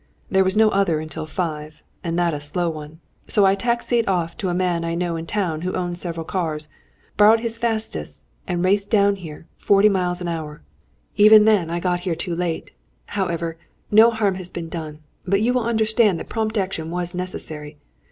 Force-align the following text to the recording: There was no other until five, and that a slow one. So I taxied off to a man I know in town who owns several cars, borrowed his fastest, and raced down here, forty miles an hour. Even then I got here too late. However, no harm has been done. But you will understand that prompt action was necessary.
There 0.31 0.43
was 0.43 0.57
no 0.57 0.69
other 0.69 0.99
until 0.99 1.27
five, 1.27 1.83
and 2.03 2.17
that 2.17 2.33
a 2.33 2.41
slow 2.41 2.71
one. 2.71 2.99
So 3.27 3.45
I 3.45 3.53
taxied 3.53 4.07
off 4.07 4.35
to 4.37 4.49
a 4.49 4.53
man 4.55 4.83
I 4.83 4.95
know 4.95 5.15
in 5.15 5.27
town 5.27 5.61
who 5.61 5.73
owns 5.75 6.01
several 6.01 6.25
cars, 6.25 6.69
borrowed 7.17 7.41
his 7.41 7.59
fastest, 7.59 8.25
and 8.47 8.65
raced 8.65 8.89
down 8.89 9.17
here, 9.17 9.45
forty 9.57 9.89
miles 9.89 10.19
an 10.19 10.27
hour. 10.27 10.63
Even 11.17 11.45
then 11.45 11.69
I 11.69 11.79
got 11.79 11.99
here 11.99 12.15
too 12.15 12.35
late. 12.35 12.71
However, 13.13 13.59
no 13.91 14.09
harm 14.09 14.33
has 14.41 14.49
been 14.49 14.69
done. 14.69 15.01
But 15.27 15.41
you 15.41 15.53
will 15.53 15.65
understand 15.65 16.19
that 16.19 16.29
prompt 16.29 16.57
action 16.57 16.89
was 16.89 17.13
necessary. 17.13 17.77